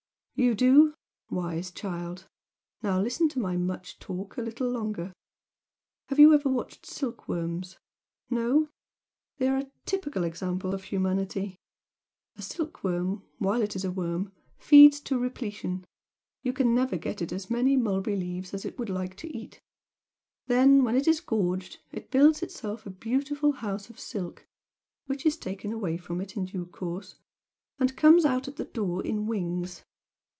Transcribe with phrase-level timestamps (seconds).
[0.33, 0.95] "You do?
[1.29, 2.27] Wise child!
[2.81, 5.13] Now listen to my much talk a little longer!
[6.09, 7.77] Have you ever watched silkworms?
[8.27, 8.67] No?
[9.37, 11.57] They are typical examples of humanity.
[12.37, 15.85] A silkworm, while it is a worm, feeds to repletion,
[16.41, 19.61] you can never get it as many mulberry leaves as it would like to eat
[20.47, 24.47] then when it is gorged, it builds itself a beautiful house of silk
[25.05, 27.15] (which is taken away from it in due course)
[27.77, 29.83] and comes out at the door in wings!